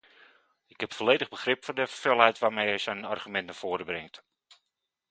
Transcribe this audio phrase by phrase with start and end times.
[0.67, 4.23] Ik heb volledig begrip voor de felheid waarmee hij zijn argument naar voren brengt.